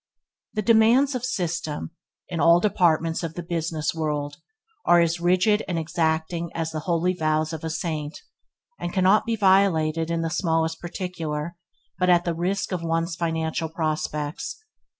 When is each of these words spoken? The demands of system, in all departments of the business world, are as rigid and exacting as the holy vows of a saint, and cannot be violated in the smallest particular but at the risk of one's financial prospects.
The 0.55 0.63
demands 0.63 1.13
of 1.13 1.23
system, 1.23 1.91
in 2.27 2.39
all 2.39 2.59
departments 2.59 3.21
of 3.21 3.35
the 3.35 3.43
business 3.43 3.93
world, 3.93 4.37
are 4.83 4.99
as 4.99 5.19
rigid 5.19 5.61
and 5.67 5.77
exacting 5.77 6.49
as 6.55 6.71
the 6.71 6.79
holy 6.89 7.13
vows 7.13 7.53
of 7.53 7.63
a 7.63 7.69
saint, 7.69 8.19
and 8.79 8.91
cannot 8.91 9.27
be 9.27 9.35
violated 9.35 10.09
in 10.09 10.21
the 10.23 10.31
smallest 10.31 10.81
particular 10.81 11.55
but 11.99 12.09
at 12.09 12.25
the 12.25 12.33
risk 12.33 12.71
of 12.71 12.81
one's 12.81 13.15
financial 13.15 13.69
prospects. 13.69 14.55